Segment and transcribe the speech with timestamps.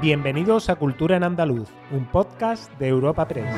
[0.00, 3.52] Bienvenidos a Cultura en Andaluz, un podcast de Europa Press.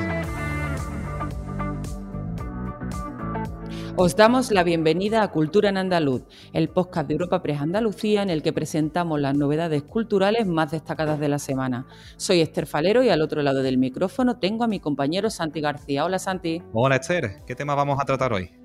[3.97, 6.23] Os damos la bienvenida a Cultura en Andaluz,
[6.55, 11.21] el podcast de Europa Press Andalucía en el que presentamos las novedades culturales más destacadas
[11.21, 11.87] de la semana.
[12.17, 16.07] Soy Esther Falero y al otro lado del micrófono tengo a mi compañero Santi García.
[16.07, 16.63] Hola Santi.
[16.73, 18.60] Hola Esther, ¿qué tema vamos a tratar hoy?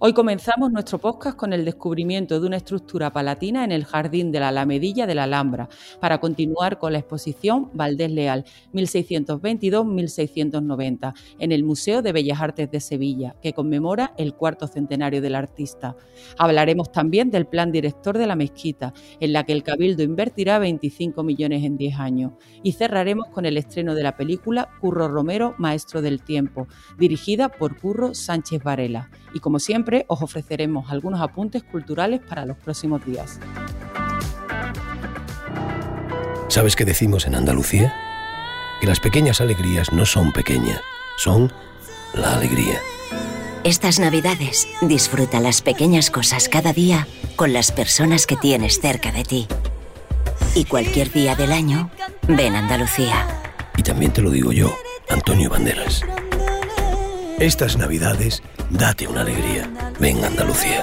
[0.00, 4.38] Hoy comenzamos nuestro podcast con el descubrimiento de una estructura palatina en el jardín de
[4.38, 11.64] la Alamedilla de la Alhambra, para continuar con la exposición Valdés Leal, 1622-1690, en el
[11.64, 15.96] Museo de Bellas Artes de Sevilla, que conmemora el cuarto centenario del artista.
[16.38, 21.24] Hablaremos también del plan director de la mezquita, en la que el Cabildo invertirá 25
[21.24, 22.34] millones en 10 años.
[22.62, 26.68] Y cerraremos con el estreno de la película Curro Romero, Maestro del Tiempo,
[26.98, 29.10] dirigida por Curro Sánchez Varela.
[29.34, 33.38] Y como siempre, os ofreceremos algunos apuntes culturales para los próximos días.
[36.48, 37.94] ¿Sabes qué decimos en Andalucía?
[38.80, 40.80] Que las pequeñas alegrías no son pequeñas,
[41.16, 41.52] son
[42.14, 42.80] la alegría.
[43.64, 49.24] Estas navidades disfruta las pequeñas cosas cada día con las personas que tienes cerca de
[49.24, 49.46] ti.
[50.54, 51.90] Y cualquier día del año,
[52.26, 53.26] ven Andalucía.
[53.76, 54.74] Y también te lo digo yo,
[55.08, 56.02] Antonio Banderas.
[57.40, 59.70] Estas navidades, date una alegría.
[60.00, 60.82] Ven Andalucía.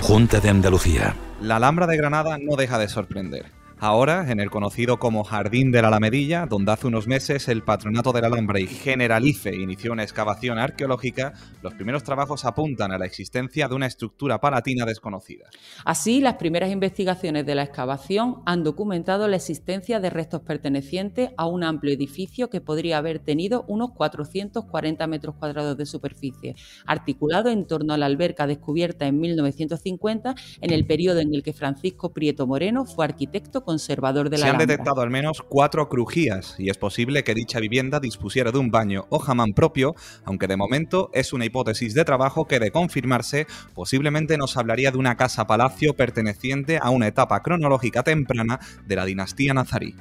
[0.00, 1.16] Junta de Andalucía.
[1.40, 3.46] La Alhambra de Granada no deja de sorprender.
[3.82, 8.12] Ahora, en el conocido como Jardín de la Alamedilla, donde hace unos meses el Patronato
[8.12, 13.06] de la Alhambra y Generalife inició una excavación arqueológica, los primeros trabajos apuntan a la
[13.06, 15.46] existencia de una estructura palatina desconocida.
[15.86, 21.46] Así, las primeras investigaciones de la excavación han documentado la existencia de restos pertenecientes a
[21.46, 27.66] un amplio edificio que podría haber tenido unos 440 metros cuadrados de superficie, articulado en
[27.66, 32.46] torno a la alberca descubierta en 1950 en el periodo en el que Francisco Prieto
[32.46, 34.66] Moreno fue arquitecto conservador de la Se han Alhambra.
[34.66, 39.06] detectado al menos cuatro crujías y es posible que dicha vivienda dispusiera de un baño
[39.10, 39.94] o jamán propio,
[40.24, 44.98] aunque de momento es una hipótesis de trabajo que de confirmarse posiblemente nos hablaría de
[44.98, 49.94] una casa-palacio perteneciente a una etapa cronológica temprana de la dinastía nazarí.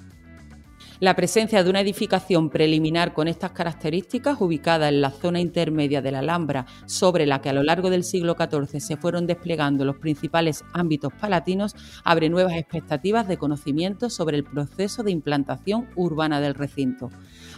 [1.01, 6.11] La presencia de una edificación preliminar con estas características, ubicada en la zona intermedia de
[6.11, 9.95] la Alhambra, sobre la que a lo largo del siglo XIV se fueron desplegando los
[9.95, 11.73] principales ámbitos palatinos,
[12.03, 17.09] abre nuevas expectativas de conocimiento sobre el proceso de implantación urbana del recinto.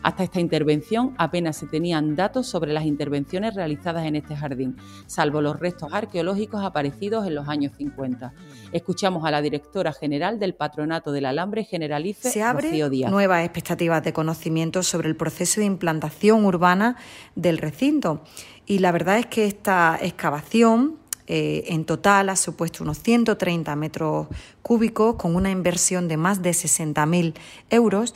[0.04, 5.42] Hasta esta intervención apenas se tenían datos sobre las intervenciones realizadas en este jardín, salvo
[5.42, 8.34] los restos arqueológicos aparecidos en los años 50.
[8.72, 13.12] Escuchamos a la directora general del Patronato del Alambre Generalife, Se abre Rocío Díaz.
[13.12, 16.96] nuevas expectativas de conocimiento sobre el proceso de implantación urbana
[17.36, 18.24] del recinto.
[18.66, 24.28] Y la verdad es que esta excavación eh, en total ha supuesto unos 130 metros
[24.62, 27.36] cúbicos con una inversión de más de 60.000
[27.70, 28.14] euros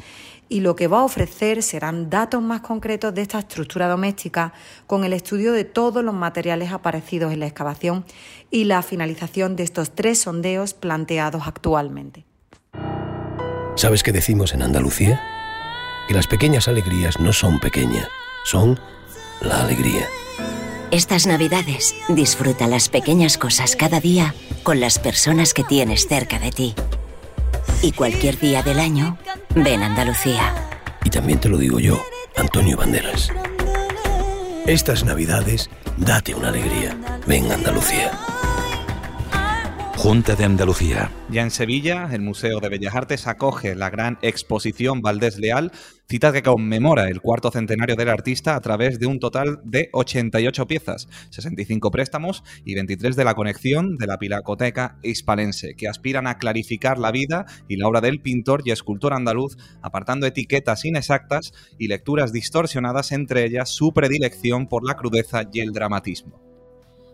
[0.49, 4.53] y lo que va a ofrecer serán datos más concretos de esta estructura doméstica
[4.87, 8.05] con el estudio de todos los materiales aparecidos en la excavación
[8.51, 12.25] y la finalización de estos tres sondeos planteados actualmente.
[13.75, 15.21] ¿Sabes qué decimos en Andalucía?
[16.07, 18.07] Que las pequeñas alegrías no son pequeñas,
[18.45, 18.79] son
[19.41, 20.05] la alegría.
[20.91, 26.51] Estas navidades disfruta las pequeñas cosas cada día con las personas que tienes cerca de
[26.51, 26.75] ti.
[27.85, 29.15] Y cualquier día del año,
[29.53, 30.55] ven Andalucía.
[31.03, 32.03] Y también te lo digo yo,
[32.35, 33.31] Antonio Banderas.
[34.65, 36.97] Estas navidades, date una alegría.
[37.27, 38.11] Ven Andalucía.
[40.05, 41.09] Junta de Andalucía.
[41.31, 45.71] Ya en Sevilla, el Museo de Bellas Artes acoge la gran exposición Valdés Leal,
[46.07, 50.67] cita que conmemora el cuarto centenario del artista a través de un total de 88
[50.67, 56.37] piezas, 65 préstamos y 23 de la conexión de la Pinacoteca Hispalense, que aspiran a
[56.37, 61.87] clarificar la vida y la obra del pintor y escultor andaluz, apartando etiquetas inexactas y
[61.87, 66.44] lecturas distorsionadas, entre ellas su predilección por la crudeza y el dramatismo.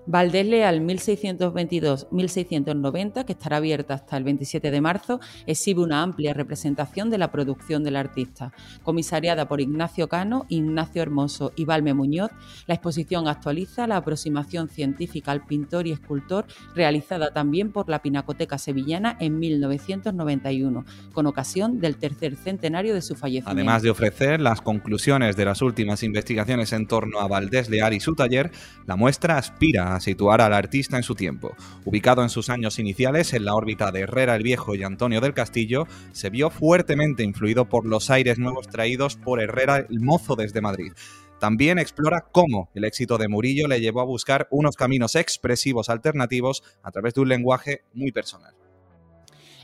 [0.07, 7.11] Valdés Leal 1622-1690, que estará abierta hasta el 27 de marzo, exhibe una amplia representación
[7.11, 8.51] de la producción del artista.
[8.83, 12.31] Comisariada por Ignacio Cano, Ignacio Hermoso y Valme Muñoz,
[12.65, 18.57] la exposición actualiza la aproximación científica al pintor y escultor realizada también por la Pinacoteca
[18.57, 20.83] Sevillana en 1991,
[21.13, 23.51] con ocasión del tercer centenario de su fallecimiento.
[23.51, 27.99] Además de ofrecer las conclusiones de las últimas investigaciones en torno a Valdés Leal y
[27.99, 28.49] su taller,
[28.87, 31.55] la muestra aspira situar al artista en su tiempo.
[31.85, 35.33] Ubicado en sus años iniciales en la órbita de Herrera el Viejo y Antonio del
[35.33, 40.61] Castillo, se vio fuertemente influido por los aires nuevos traídos por Herrera el Mozo desde
[40.61, 40.93] Madrid.
[41.39, 46.63] También explora cómo el éxito de Murillo le llevó a buscar unos caminos expresivos alternativos
[46.83, 48.53] a través de un lenguaje muy personal.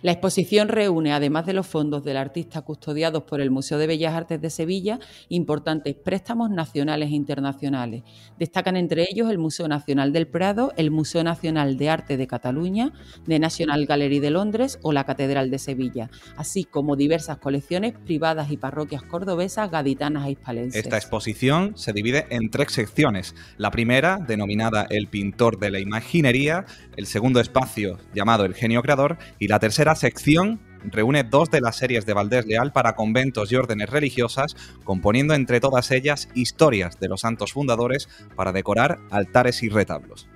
[0.03, 4.13] La exposición reúne, además de los fondos del artista custodiados por el Museo de Bellas
[4.13, 4.99] Artes de Sevilla,
[5.29, 8.03] importantes préstamos nacionales e internacionales.
[8.37, 12.93] Destacan entre ellos el Museo Nacional del Prado, el Museo Nacional de Arte de Cataluña,
[13.25, 18.51] The National Gallery de Londres o la Catedral de Sevilla, así como diversas colecciones privadas
[18.51, 20.83] y parroquias cordobesas, gaditanas e hispalenses.
[20.83, 23.35] Esta exposición se divide en tres secciones.
[23.57, 26.65] La primera, denominada El pintor de la imaginería,
[26.95, 31.75] el segundo espacio, llamado El genio creador, y la tercera sección reúne dos de las
[31.77, 37.07] series de Valdés Leal para conventos y órdenes religiosas, componiendo entre todas ellas historias de
[37.07, 40.27] los santos fundadores para decorar altares y retablos.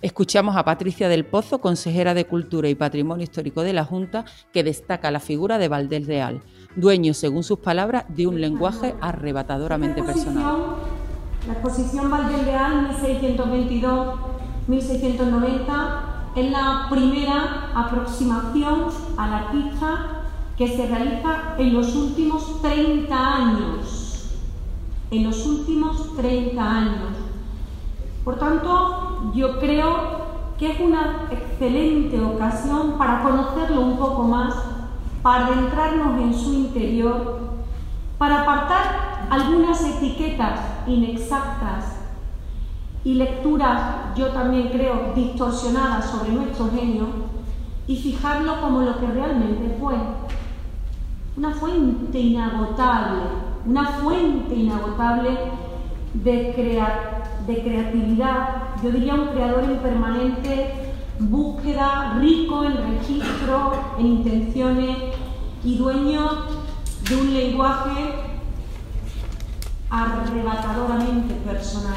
[0.00, 4.62] Escuchamos a Patricia del Pozo, consejera de Cultura y Patrimonio Histórico de la Junta, que
[4.62, 6.42] destaca la figura de Valdés Leal,
[6.76, 10.76] dueño, según sus palabras, de un lenguaje arrebatadoramente personal.
[11.46, 12.96] La exposición Valdés Leal
[14.68, 18.86] 1622-1690 es la primera aproximación
[19.18, 20.22] al artista
[20.56, 24.30] que se realiza en los últimos 30 años.
[25.10, 27.16] En los últimos 30 años.
[28.24, 30.22] Por tanto, yo creo
[30.58, 34.54] que es una excelente ocasión para conocerlo un poco más,
[35.22, 37.40] para adentrarnos en su interior,
[38.16, 41.91] para apartar algunas etiquetas inexactas
[43.04, 47.06] y lecturas, yo también creo, distorsionadas sobre nuestro genio
[47.86, 49.94] y fijarlo como lo que realmente fue.
[51.36, 53.22] Una fuente inagotable,
[53.66, 55.30] una fuente inagotable
[56.14, 56.84] de,
[57.46, 58.48] de creatividad,
[58.82, 64.96] yo diría un creador en permanente búsqueda, rico en registro, en intenciones
[65.64, 66.30] y dueño
[67.08, 68.14] de un lenguaje
[69.90, 71.96] arrebatadoramente personal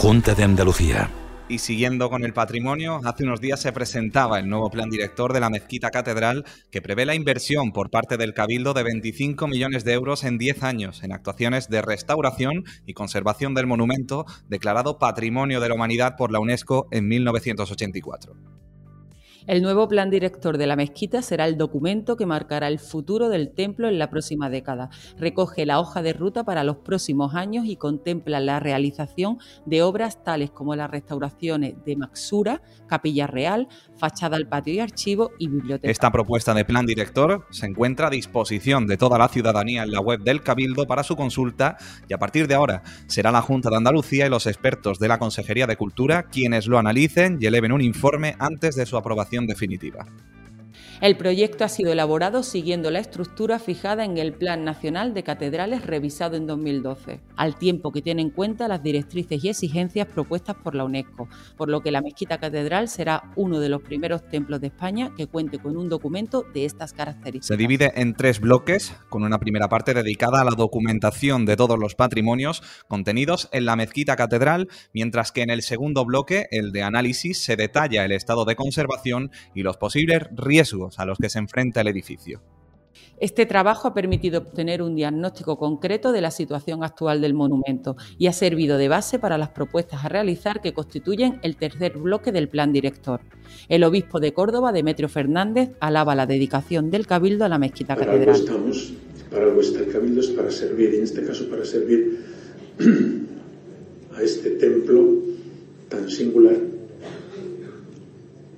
[0.00, 1.10] Junta de Andalucía.
[1.46, 5.40] Y siguiendo con el patrimonio, hace unos días se presentaba el nuevo plan director de
[5.40, 9.92] la Mezquita Catedral que prevé la inversión por parte del Cabildo de 25 millones de
[9.92, 15.68] euros en 10 años en actuaciones de restauración y conservación del monumento declarado Patrimonio de
[15.68, 18.32] la Humanidad por la UNESCO en 1984.
[19.50, 23.50] El nuevo plan director de la mezquita será el documento que marcará el futuro del
[23.52, 24.90] templo en la próxima década.
[25.18, 30.22] Recoge la hoja de ruta para los próximos años y contempla la realización de obras
[30.22, 33.66] tales como las restauraciones de Maxura, Capilla Real,
[33.96, 35.90] fachada al patio y archivo y biblioteca.
[35.90, 40.00] Esta propuesta de plan director se encuentra a disposición de toda la ciudadanía en la
[40.00, 41.76] web del Cabildo para su consulta
[42.08, 45.18] y a partir de ahora será la Junta de Andalucía y los expertos de la
[45.18, 50.06] Consejería de Cultura quienes lo analicen y eleven un informe antes de su aprobación definitiva.
[51.00, 55.86] El proyecto ha sido elaborado siguiendo la estructura fijada en el Plan Nacional de Catedrales
[55.86, 60.74] revisado en 2012, al tiempo que tiene en cuenta las directrices y exigencias propuestas por
[60.74, 61.26] la UNESCO,
[61.56, 65.26] por lo que la Mezquita Catedral será uno de los primeros templos de España que
[65.26, 67.46] cuente con un documento de estas características.
[67.46, 71.78] Se divide en tres bloques, con una primera parte dedicada a la documentación de todos
[71.78, 76.82] los patrimonios contenidos en la Mezquita Catedral, mientras que en el segundo bloque, el de
[76.82, 81.38] análisis, se detalla el estado de conservación y los posibles riesgos a los que se
[81.38, 82.40] enfrenta el edificio.
[83.18, 88.28] Este trabajo ha permitido obtener un diagnóstico concreto de la situación actual del monumento y
[88.28, 92.48] ha servido de base para las propuestas a realizar que constituyen el tercer bloque del
[92.48, 93.20] plan director.
[93.68, 98.12] El obispo de Córdoba, Demetrio Fernández, alaba la dedicación del Cabildo a la mezquita para
[98.12, 98.34] catedral.
[98.36, 98.92] Algo estamos,
[99.30, 102.24] para algo está el Cabildo, es para servir, en este caso para servir
[104.16, 105.06] a este templo
[105.90, 106.56] tan singular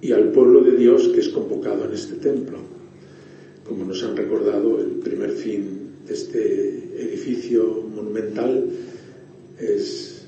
[0.01, 2.59] y al pueblo de Dios que es convocado en este templo.
[3.65, 6.43] Como nos han recordado, el primer fin de este
[6.99, 8.69] edificio monumental
[9.61, 10.25] es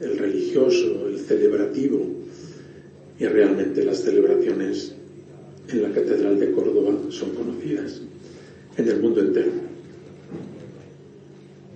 [0.00, 2.06] el religioso, el celebrativo,
[3.18, 4.94] y realmente las celebraciones
[5.68, 8.00] en la Catedral de Córdoba son conocidas
[8.78, 9.52] en el mundo entero.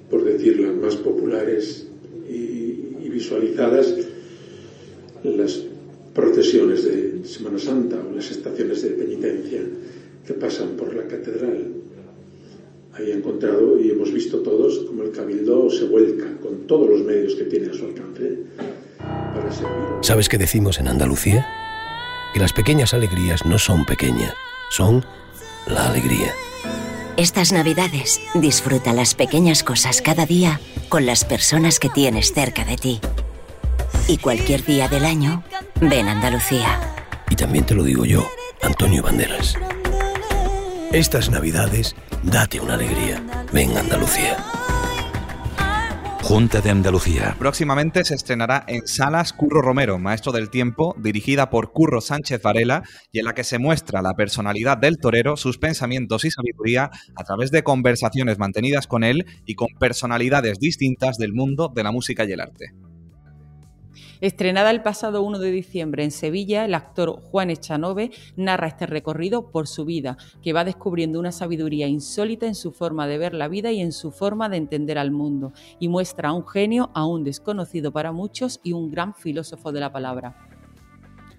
[0.09, 1.87] Por decir las más populares
[2.31, 3.95] y, y visualizadas,
[5.23, 5.67] las
[6.17, 9.61] procesiones de Semana Santa o las estaciones de penitencia
[10.27, 11.75] que pasan por la catedral.
[12.95, 17.03] Ahí he encontrado y hemos visto todos como el cabildo se vuelca con todos los
[17.03, 18.39] medios que tiene a su alcance
[18.99, 19.77] para servir.
[20.01, 21.47] ¿Sabes qué decimos en Andalucía?
[22.37, 24.35] que las pequeñas alegrías no son pequeñas,
[24.69, 25.03] son
[25.67, 26.35] la alegría.
[27.17, 32.77] Estas navidades disfruta las pequeñas cosas cada día con las personas que tienes cerca de
[32.77, 33.01] ti.
[34.07, 35.45] Y cualquier día del año,
[35.81, 36.79] ven Andalucía.
[37.31, 38.27] Y también te lo digo yo,
[38.63, 39.57] Antonio Banderas.
[40.93, 43.23] Estas navidades, date una alegría.
[43.53, 44.37] Ven Andalucía.
[46.23, 47.37] Junta de Andalucía.
[47.39, 52.83] Próximamente se estrenará en Salas Curro Romero, Maestro del Tiempo, dirigida por Curro Sánchez Varela,
[53.13, 57.25] y en la que se muestra la personalidad del torero, sus pensamientos y sabiduría a
[57.25, 62.25] través de conversaciones mantenidas con él y con personalidades distintas del mundo de la música
[62.25, 62.73] y el arte.
[64.21, 69.51] Estrenada el pasado 1 de diciembre en Sevilla, el actor Juan Echanove narra este recorrido
[69.51, 73.49] por su vida, que va descubriendo una sabiduría insólita en su forma de ver la
[73.49, 77.25] vida y en su forma de entender al mundo, y muestra a un genio aún
[77.25, 80.56] desconocido para muchos y un gran filósofo de la palabra.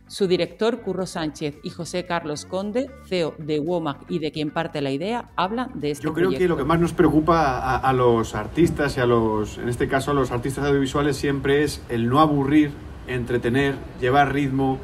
[0.08, 4.82] Su director, Curro Sánchez, y José Carlos Conde, CEO de WOMAC y de quien parte
[4.82, 6.44] la idea, hablan de este Yo creo proyecto.
[6.44, 9.88] que lo que más nos preocupa a, a los artistas y a los, en este
[9.88, 12.72] caso a los artistas audiovisuales, siempre es el no aburrir,
[13.08, 14.80] entretener, llevar ritmo,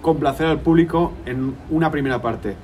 [0.00, 2.56] complacer al público en una primera parte.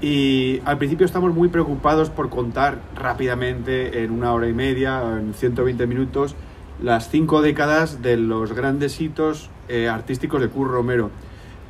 [0.00, 5.16] Y al principio estamos muy preocupados por contar rápidamente, en una hora y media, o
[5.16, 6.36] en 120 minutos,
[6.80, 11.10] las cinco décadas de los grandes hitos eh, artísticos de Curro Romero.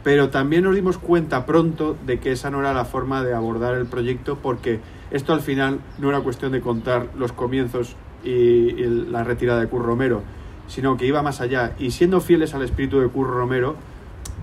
[0.05, 3.75] Pero también nos dimos cuenta pronto de que esa no era la forma de abordar
[3.75, 8.73] el proyecto porque esto al final no era cuestión de contar los comienzos y,
[9.11, 10.23] la retirada de Curro Romero,
[10.67, 11.73] sino que iba más allá.
[11.78, 13.76] Y siendo fieles al espíritu de Curro Romero,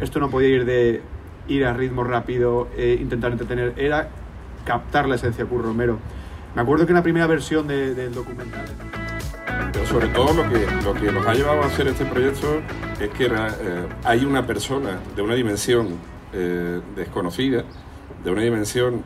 [0.02, 1.02] esto no podía ir de
[1.48, 4.10] ir a ritmo rápido, eh, intentar entretener, era
[4.66, 6.00] captar la esencia de Curro Romero.
[6.56, 8.66] Me acuerdo que en la primera versión de- del documental...
[9.72, 12.62] Pero sobre todo lo que, lo que nos ha llevado a hacer este proyecto
[13.00, 13.30] es que eh,
[14.04, 15.90] hay una persona de una dimensión
[16.34, 17.64] eh, desconocida,
[18.24, 19.04] de una dimensión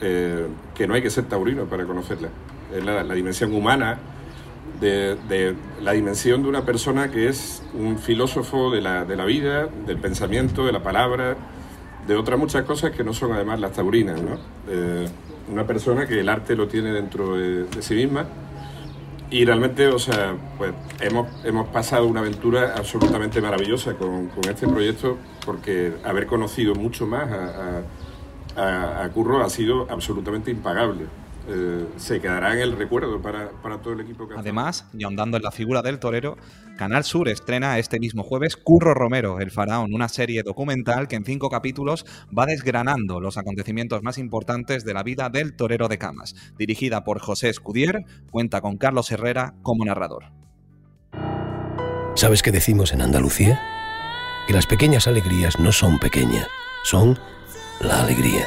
[0.00, 2.28] eh, que no hay que ser taurino para conocerla.
[2.74, 3.98] Es la, dimensión humana,
[4.80, 9.66] de, la dimensión de una persona que es un filósofo de la, de la vida,
[9.86, 11.36] del pensamiento, de la palabra,
[12.06, 14.22] de otras muchas cosas que no son además las taurinas.
[14.22, 14.38] ¿no?
[14.68, 15.08] Eh,
[15.50, 18.26] una persona que el arte lo tiene dentro de- de sí misma
[19.30, 24.66] y realmente, o sea, pues hemos, hemos pasado una aventura absolutamente maravillosa con, con este
[24.66, 27.82] proyecto porque haber conocido mucho más a,
[28.56, 31.06] a- a- Curro ha sido absolutamente impagable.
[31.48, 35.04] Eh, se quedará en el recuerdo para, para todo el equipo que ha Además, y
[35.04, 36.36] ahondando en la figura del torero,
[36.76, 41.24] Canal Sur estrena este mismo jueves Curro Romero, el faraón, una serie documental que en
[41.24, 42.06] cinco capítulos
[42.36, 46.34] va desgranando los acontecimientos más importantes de la vida del torero de Camas.
[46.58, 50.24] Dirigida por José Escudier, cuenta con Carlos Herrera como narrador.
[52.14, 53.60] ¿Sabes qué decimos en Andalucía?
[54.46, 56.48] Que las pequeñas alegrías no son pequeñas,
[56.84, 57.18] son
[57.80, 58.46] la alegría.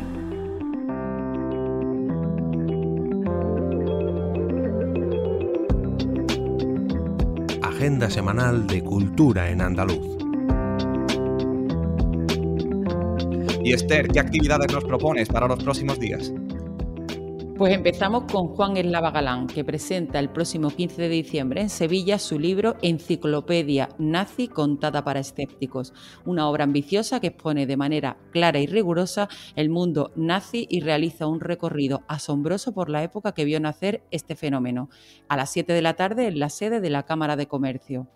[7.81, 10.05] Agenda semanal de cultura en andaluz.
[13.63, 16.31] Y Esther, ¿qué actividades nos propones para los próximos días?
[17.61, 22.17] Pues empezamos con Juan Eslava Galán, que presenta el próximo 15 de diciembre en Sevilla
[22.17, 25.93] su libro Enciclopedia Nazi contada para escépticos,
[26.25, 31.27] una obra ambiciosa que expone de manera clara y rigurosa el mundo nazi y realiza
[31.27, 34.89] un recorrido asombroso por la época que vio nacer este fenómeno,
[35.29, 38.07] a las 7 de la tarde en la sede de la Cámara de Comercio.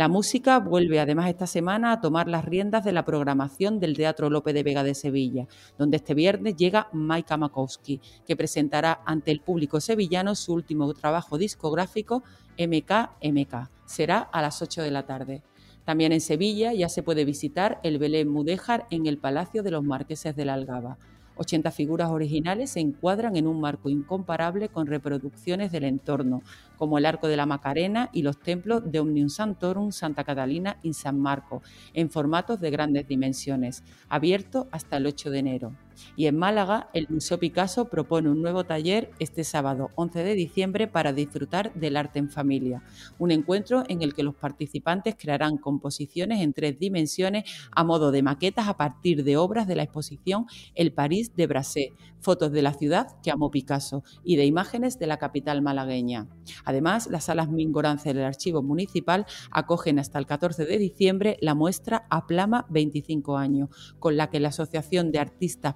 [0.00, 4.30] La música vuelve además esta semana a tomar las riendas de la programación del Teatro
[4.30, 9.42] Lope de Vega de Sevilla, donde este viernes llega Maika Makowski, que presentará ante el
[9.42, 12.22] público sevillano su último trabajo discográfico
[12.58, 13.68] MKMK.
[13.84, 15.42] Será a las 8 de la tarde.
[15.84, 19.84] También en Sevilla ya se puede visitar el Belén Mudéjar en el Palacio de los
[19.84, 20.96] Marqueses de la Algaba.
[21.40, 26.42] 80 figuras originales se encuadran en un marco incomparable con reproducciones del entorno,
[26.76, 30.92] como el Arco de la Macarena y los templos de Omnium Santorum, Santa Catalina y
[30.92, 31.62] San Marco,
[31.94, 35.72] en formatos de grandes dimensiones, abierto hasta el 8 de enero.
[36.16, 40.86] Y en Málaga, el Museo Picasso propone un nuevo taller este sábado 11 de diciembre
[40.86, 42.82] para disfrutar del arte en familia.
[43.18, 48.22] Un encuentro en el que los participantes crearán composiciones en tres dimensiones a modo de
[48.22, 52.74] maquetas a partir de obras de la exposición El París de Brassé, fotos de la
[52.74, 56.28] ciudad que amó Picasso y de imágenes de la capital malagueña.
[56.64, 62.06] Además, las salas Mingorance del Archivo Municipal acogen hasta el 14 de diciembre la muestra
[62.10, 65.74] Aplama 25 años, con la que la Asociación de Artistas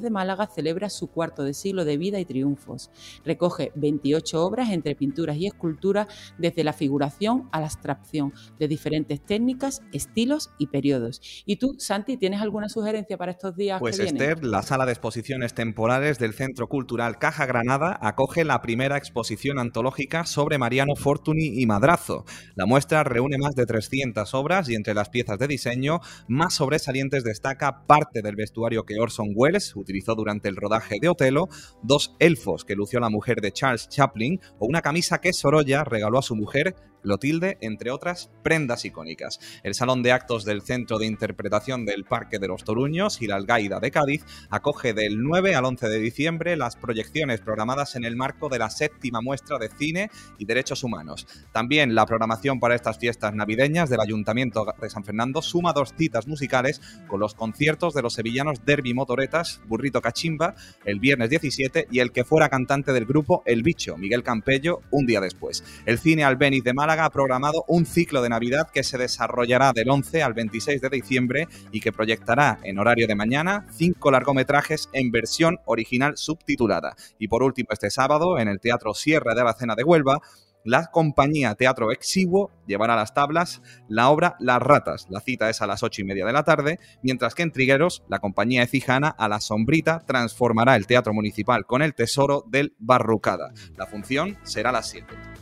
[0.00, 2.90] de Málaga celebra su cuarto de siglo de vida y triunfos.
[3.24, 9.20] Recoge 28 obras entre pinturas y esculturas desde la figuración a la abstracción, de diferentes
[9.20, 11.20] técnicas, estilos y periodos.
[11.46, 13.80] ¿Y tú, Santi, tienes alguna sugerencia para estos días?
[13.80, 14.22] Pues que vienen?
[14.22, 19.58] Esther, la sala de exposiciones temporales del Centro Cultural Caja Granada acoge la primera exposición
[19.58, 22.24] antológica sobre Mariano Fortuny y Madrazo.
[22.54, 27.24] La muestra reúne más de 300 obras y entre las piezas de diseño más sobresalientes
[27.24, 29.41] destaca parte del vestuario que Orson Welles
[29.74, 31.48] utilizó durante el rodaje de Otelo,
[31.82, 36.18] dos elfos que lució la mujer de Charles Chaplin o una camisa que Sorolla regaló
[36.18, 39.40] a su mujer Clotilde, entre otras prendas icónicas.
[39.62, 43.36] El Salón de Actos del Centro de Interpretación del Parque de los Toruños y la
[43.36, 48.16] Algaida de Cádiz acoge del 9 al 11 de diciembre las proyecciones programadas en el
[48.16, 51.26] marco de la séptima muestra de cine y derechos humanos.
[51.52, 56.26] También la programación para estas fiestas navideñas del Ayuntamiento de San Fernando suma dos citas
[56.26, 60.54] musicales con los conciertos de los sevillanos Derby Motoretas, Burrito Cachimba,
[60.84, 65.06] el viernes 17 y el que fuera cantante del grupo El Bicho, Miguel Campello, un
[65.06, 65.64] día después.
[65.86, 69.88] El cine Albeniz de Málaga ha programado un ciclo de Navidad que se desarrollará del
[69.88, 75.10] 11 al 26 de diciembre y que proyectará en horario de mañana cinco largometrajes en
[75.10, 76.94] versión original subtitulada.
[77.18, 80.20] Y por último, este sábado, en el Teatro Sierra de Aracena de Huelva,
[80.64, 85.06] la compañía Teatro Exiguo llevará a las tablas la obra Las Ratas.
[85.08, 88.02] La cita es a las ocho y media de la tarde, mientras que en Trigueros,
[88.08, 93.54] la compañía Ecijana a la sombrita transformará el Teatro Municipal con el tesoro del Barrucada.
[93.78, 95.41] La función será a las 7.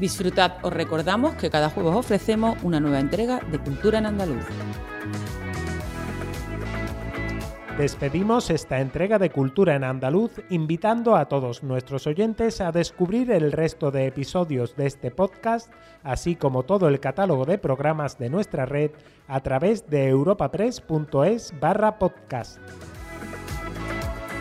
[0.00, 4.46] Disfrutad, os recordamos que cada jueves ofrecemos una nueva entrega de Cultura en Andaluz.
[7.76, 13.52] Despedimos esta entrega de Cultura en Andaluz invitando a todos nuestros oyentes a descubrir el
[13.52, 15.70] resto de episodios de este podcast,
[16.02, 18.92] así como todo el catálogo de programas de nuestra red
[19.28, 22.58] a través de europapress.es barra podcast.